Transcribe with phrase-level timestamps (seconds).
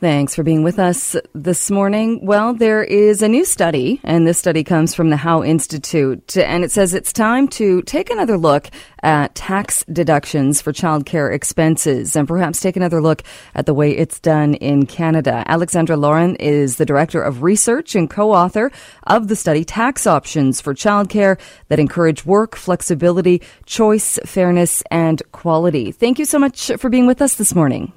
[0.00, 2.24] Thanks for being with us this morning.
[2.24, 6.64] Well, there is a new study, and this study comes from the Howe Institute, and
[6.64, 8.70] it says it's time to take another look
[9.02, 13.22] at tax deductions for childcare expenses and perhaps take another look
[13.54, 15.44] at the way it's done in Canada.
[15.46, 18.72] Alexandre Laurin is the Director of Research and co-author
[19.06, 25.92] of the study Tax Options for Childcare that encourage work, flexibility, choice, fairness, and quality.
[25.92, 27.92] Thank you so much for being with us this morning.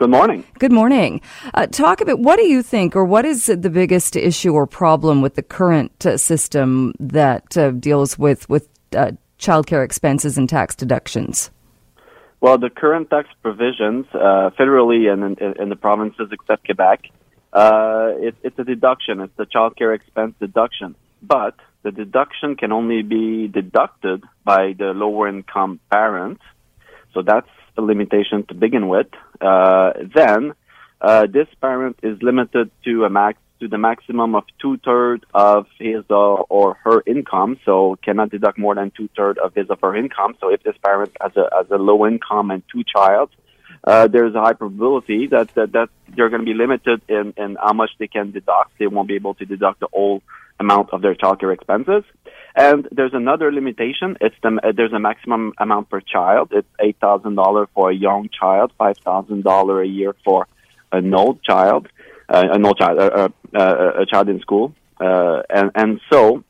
[0.00, 0.44] Good morning.
[0.58, 1.20] Good morning.
[1.52, 5.20] Uh, talk about what do you think, or what is the biggest issue or problem
[5.20, 10.74] with the current uh, system that uh, deals with with uh, childcare expenses and tax
[10.74, 11.50] deductions?
[12.40, 17.00] Well, the current tax provisions, uh, federally and in, in, the provinces except Quebec,
[17.52, 19.20] uh, it, it's a deduction.
[19.20, 25.28] It's the childcare expense deduction, but the deduction can only be deducted by the lower
[25.28, 26.40] income parent.
[27.12, 29.08] So that's a limitation to begin with,
[29.40, 30.52] then
[31.00, 35.66] uh, this parent is limited to a max to the maximum of two thirds of
[35.78, 39.76] his uh, or her income, so cannot deduct more than two thirds of his or
[39.82, 40.34] her income.
[40.40, 43.30] So if this parent has a has a low income and two child,
[43.84, 47.56] uh, there's a high probability that that, that they're going to be limited in, in
[47.62, 48.78] how much they can deduct.
[48.78, 50.22] They won't be able to deduct the whole
[50.60, 52.04] amount of their childcare expenses.
[52.54, 54.16] And there's another limitation.
[54.20, 56.46] It's the, uh, there's a maximum amount per child.
[56.52, 60.46] It's eight thousand dollars for a young child, five thousand dollars a year for
[60.92, 61.88] an old child,
[62.28, 66.44] uh, an old child, uh, uh, a child in school, uh, and and so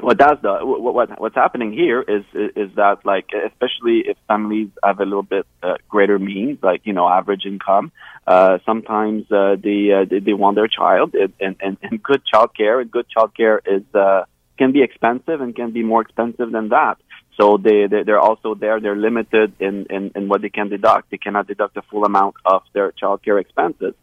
[0.00, 4.68] what does the what, what what's happening here is is that like especially if families
[4.84, 7.90] have a little bit uh, greater means like you know average income
[8.26, 12.50] uh sometimes uh, they, uh, they they want their child and and, and good child
[12.56, 14.24] care and good child care is uh
[14.58, 16.96] can be expensive and can be more expensive than that.
[17.40, 21.10] So they, they they're also there they're limited in, in in what they can deduct.
[21.10, 23.94] They cannot deduct the full amount of their child care expenses.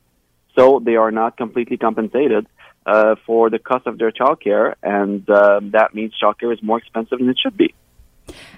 [0.57, 2.47] So they are not completely compensated
[2.85, 7.19] uh, for the cost of their childcare, and uh, that means childcare is more expensive
[7.19, 7.73] than it should be.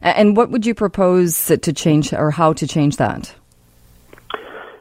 [0.02, 3.34] And what would you propose to change, or how to change that?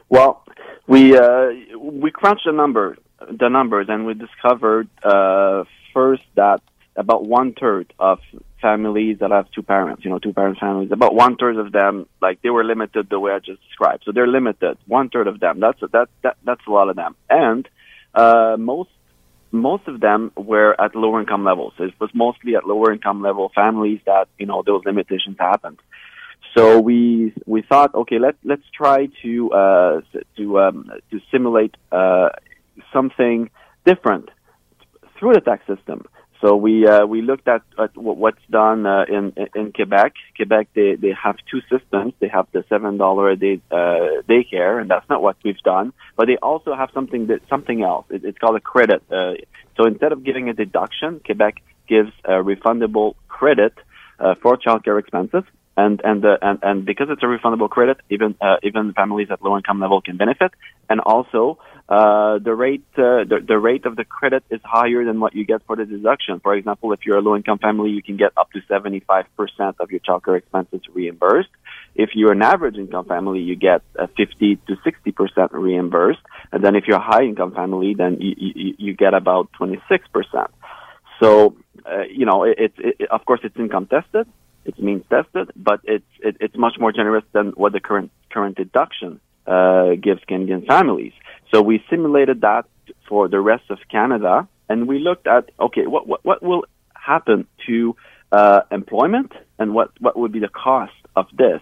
[0.09, 0.43] Well,
[0.87, 2.97] we uh, we crunched the number,
[3.29, 6.61] the numbers, and we discovered uh, first that
[6.95, 8.19] about one third of
[8.61, 12.07] families that have two parents, you know, two parent families, about one third of them,
[12.21, 14.03] like they were limited the way I just described.
[14.05, 14.77] So they're limited.
[14.87, 15.59] One third of them.
[15.59, 17.15] That's that, that that's a lot of them.
[17.29, 17.67] And
[18.15, 18.89] uh, most
[19.51, 21.73] most of them were at lower income levels.
[21.79, 25.79] It was mostly at lower income level families that you know those limitations happened.
[26.55, 30.01] So we we thought, okay, let let's try to uh,
[30.37, 32.29] to um, to simulate uh,
[32.91, 33.49] something
[33.85, 34.29] different
[35.17, 36.05] through the tax system.
[36.41, 40.13] So we uh, we looked at, at what's done uh, in in Quebec.
[40.35, 42.13] Quebec they, they have two systems.
[42.19, 45.93] They have the seven dollar a day uh, daycare, and that's not what we've done.
[46.15, 48.05] But they also have something that something else.
[48.09, 49.01] It, it's called a credit.
[49.11, 49.33] Uh,
[49.77, 51.55] so instead of giving a deduction, Quebec
[51.87, 53.73] gives a refundable credit
[54.19, 55.43] uh, for childcare expenses
[55.77, 59.43] and and uh, and and because it's a refundable credit, even uh, even families at
[59.43, 60.51] low income level can benefit,
[60.89, 65.19] and also uh, the rate uh, the, the rate of the credit is higher than
[65.19, 66.39] what you get for the deduction.
[66.39, 69.25] For example, if you're a low income family, you can get up to seventy five
[69.37, 71.49] percent of your childcare expenses reimbursed.
[71.93, 76.21] If you're an average income family, you get uh, fifty to sixty percent reimbursed,
[76.51, 79.79] and then if you're a high income family, then you you, you get about twenty
[79.87, 80.49] six percent.
[81.21, 81.55] So
[81.85, 84.27] uh, you know, it's it, it, of course it's income tested
[84.67, 88.57] it's means tested, but it's it, it's much more generous than what the current current
[88.57, 91.13] deduction uh, gives Canadian families.
[91.53, 92.65] So we simulated that
[93.07, 97.47] for the rest of Canada, and we looked at okay, what what, what will happen
[97.67, 97.95] to
[98.31, 101.61] uh, employment and what what would be the cost of this.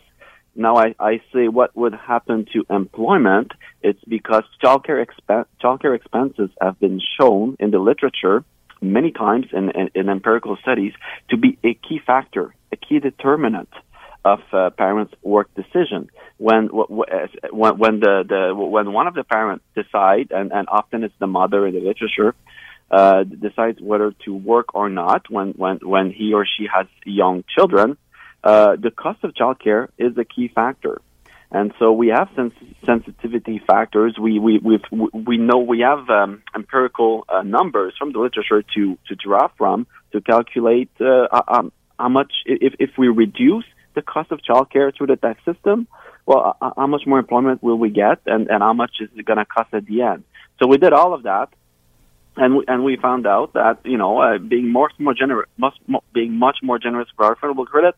[0.56, 3.52] Now I, I say what would happen to employment.
[3.82, 8.44] It's because childcare exp- childcare expenses have been shown in the literature
[8.82, 10.94] many times in, in, in empirical studies
[11.30, 13.70] to be a key factor a key determinant
[14.24, 16.10] of uh, parents' work decision.
[16.38, 21.14] When when when the, the when one of the parents decide, and, and often it's
[21.20, 22.34] the mother in the literature,
[22.92, 25.30] uh, decides whether to work or not.
[25.30, 27.98] When when when he or she has young children,
[28.44, 31.02] uh, the cost of childcare is a key factor.
[31.52, 32.54] And so we have sens-
[32.86, 34.18] sensitivity factors.
[34.20, 34.80] We we we
[35.14, 39.88] we know we have um, empirical uh, numbers from the literature to to draw from
[40.12, 45.08] to calculate uh, um, how much if if we reduce the cost of childcare through
[45.08, 45.88] the tax system,
[46.26, 49.26] well, uh, how much more employment will we get, and and how much is it
[49.26, 50.24] going to cost at the end?
[50.60, 51.50] So we did all of that,
[52.36, 55.76] and we, and we found out that you know uh, being more more generous, much,
[56.14, 57.96] being much more generous for our affordable credit,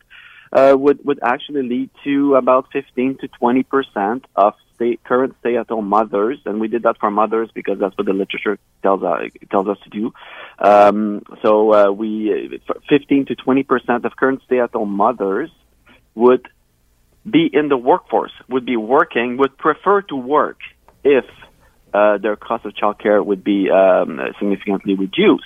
[0.52, 5.88] uh, would would actually lead to about 15 to 20 percent of stay, current stay-at-home
[5.88, 9.68] mothers, and we did that for mothers because that's what the literature tells uh, tells
[9.68, 10.12] us to do.
[10.58, 15.50] Um, so uh, we 15 to 20 percent of current stay-at-home mothers
[16.14, 16.48] would
[17.28, 20.58] be in the workforce, would be working, would prefer to work
[21.04, 21.24] if
[21.92, 25.44] uh, their cost of childcare would be um, significantly reduced.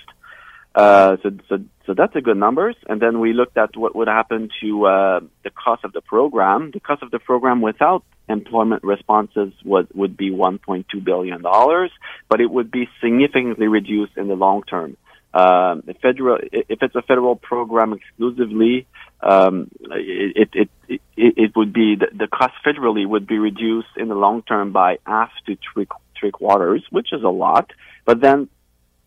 [0.74, 2.76] Uh, so, so, so that's a good numbers.
[2.88, 6.70] And then we looked at what would happen to uh, the cost of the program.
[6.72, 11.90] The cost of the program without employment responses would, would be 1.2 billion dollars,
[12.28, 14.96] but it would be significantly reduced in the long term.
[15.34, 18.86] Um, the federal, if it's a federal program exclusively,
[19.22, 24.08] um, it, it, it, it, would be the, the cost federally would be reduced in
[24.08, 25.86] the long term by half to three,
[26.18, 27.70] three quarters, which is a lot.
[28.04, 28.48] But then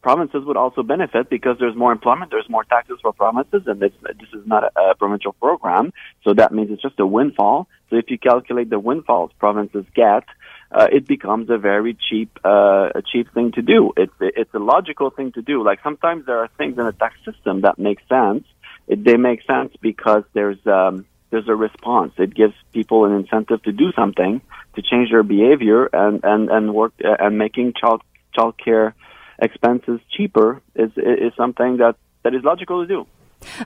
[0.06, 3.92] provinces would also benefit because there's more employment, there's more taxes for provinces, and this,
[4.04, 5.92] this is not a, a provincial program.
[6.24, 7.68] So that means it's just a windfall.
[7.90, 10.25] So if you calculate the windfalls provinces get,
[10.72, 13.94] uh, it becomes a very cheap, uh, a cheap thing to do.
[13.98, 15.63] It's, it's a logical thing to do.
[15.63, 18.44] Like sometimes there are things in the tax system that make sense.
[18.88, 22.13] It, they make sense because there's, um, there's a response.
[22.19, 24.42] It gives people an incentive to do something,
[24.75, 28.04] to change their behavior and, and, and work, uh, and making child,
[28.36, 28.94] child care
[29.40, 33.08] expenses cheaper is is something that that is logical to do.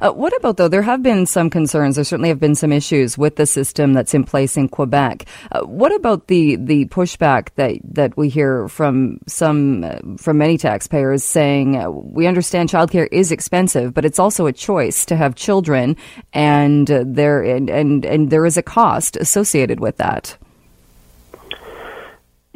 [0.01, 0.67] Uh, what about though?
[0.67, 1.95] There have been some concerns.
[1.95, 5.25] There certainly have been some issues with the system that's in place in Quebec.
[5.51, 10.57] Uh, what about the the pushback that that we hear from some uh, from many
[10.57, 15.35] taxpayers saying uh, we understand childcare is expensive, but it's also a choice to have
[15.35, 15.95] children,
[16.33, 20.37] and uh, there and, and and there is a cost associated with that.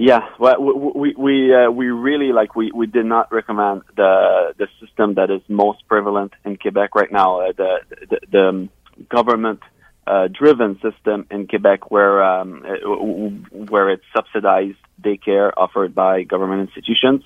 [0.03, 4.67] Yeah, well, we we uh, we really like we, we did not recommend the the
[4.81, 7.71] system that is most prevalent in Quebec right now, uh, the,
[8.09, 8.69] the the um,
[9.07, 9.61] government
[10.05, 17.21] uh, driven system in Quebec, where um, where it's subsidized daycare offered by government institutions.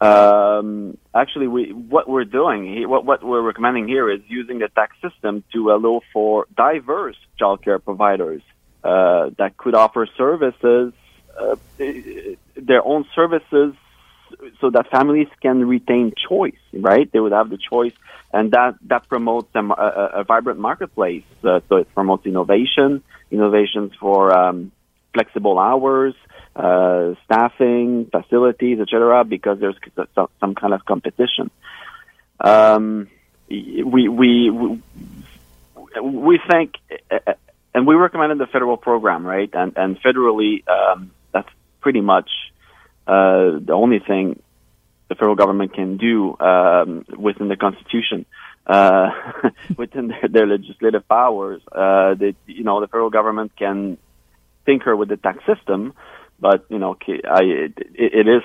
[0.00, 4.96] Um, actually, we what we're doing, what what we're recommending here is using the tax
[5.02, 8.40] system to allow for diverse childcare providers
[8.82, 10.94] uh, that could offer services
[11.38, 11.56] uh,
[12.56, 13.74] their own services
[14.60, 17.10] so that families can retain choice, right?
[17.10, 17.92] They would have the choice,
[18.32, 21.24] and that that promotes a, a, vibrant marketplace.
[21.44, 24.72] Uh, so it promotes innovation, innovations for um,
[25.12, 26.14] flexible hours,
[26.56, 29.24] uh, staffing, facilities, etc.
[29.24, 29.76] Because there's
[30.14, 31.50] some, some kind of competition.
[32.40, 33.08] Um,
[33.48, 34.50] we we
[36.02, 36.74] we think,
[37.10, 37.34] uh,
[37.74, 39.50] and we recommended the federal program, right?
[39.52, 40.66] And and federally.
[40.68, 41.10] Um,
[41.82, 42.30] pretty much
[43.06, 44.40] uh, the only thing
[45.08, 48.24] the federal government can do um, within the Constitution,
[48.66, 49.10] uh,
[49.76, 51.60] within their, their, legislative powers.
[51.70, 52.14] Uh,
[52.46, 53.98] you know, the federal government can
[54.64, 55.92] tinker with the tax system,
[56.40, 56.96] but you know,
[57.28, 58.42] I, it, it is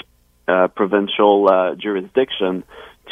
[0.75, 2.63] provincial uh, jurisdiction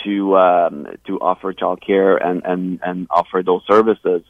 [0.03, 4.23] to um, to offer childcare and, and, and offer those services.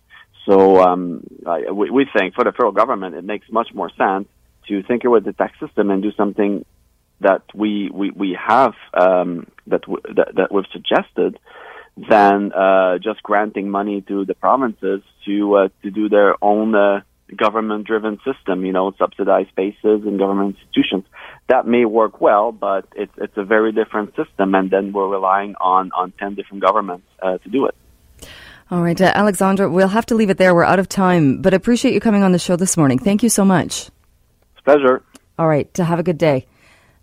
[0.45, 4.27] So um, I, we, we think for the federal government, it makes much more sense
[4.67, 6.65] to tinker with the tax system and do something
[7.21, 11.39] that we we, we have um, that, w- that that we've suggested
[12.09, 17.01] than uh, just granting money to the provinces to uh, to do their own uh,
[17.35, 18.65] government driven system.
[18.65, 21.05] You know, subsidized spaces and government institutions.
[21.47, 25.55] That may work well, but it's it's a very different system, and then we're relying
[25.55, 27.75] on on ten different governments uh, to do it.
[28.71, 30.55] All right, uh, Alexandre, we'll have to leave it there.
[30.55, 32.97] We're out of time, but appreciate you coming on the show this morning.
[32.97, 33.91] Thank you so much.
[34.65, 35.01] Pleasure.
[35.39, 35.69] All right.
[35.77, 36.45] Have a good day.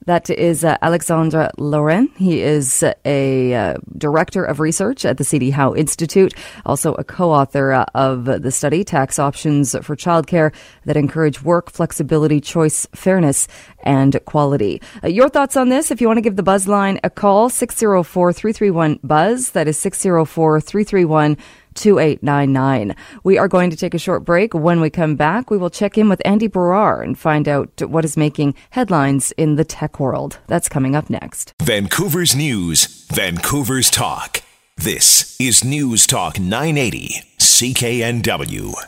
[0.06, 2.08] That is uh, Alexandre Laurin.
[2.16, 6.34] He is a uh, director of research at the CD Howe Institute,
[6.66, 10.52] also a co-author uh, of the study Tax Options for Childcare
[10.86, 13.46] that encourage work, flexibility, choice, fairness,
[13.84, 14.82] and quality.
[15.04, 15.92] Uh, your thoughts on this?
[15.92, 19.52] If you want to give the Buzz line a call, 604-331-BUZZ.
[19.52, 21.38] That is 604-331
[21.74, 22.94] 2899.
[23.24, 24.54] We are going to take a short break.
[24.54, 28.04] When we come back, we will check in with Andy Baryer and find out what
[28.04, 30.38] is making headlines in the tech world.
[30.46, 31.54] That's coming up next.
[31.62, 34.42] Vancouver's News, Vancouver's Talk.
[34.76, 38.74] This is News Talk 980, CKNW.